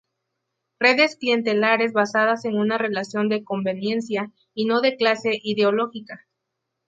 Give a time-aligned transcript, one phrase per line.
[0.79, 6.25] Redes clientelares basadas en una relación de conveniencia y no de clase o ideológica.